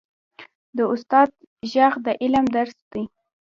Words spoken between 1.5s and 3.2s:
ږغ د علم درس دی.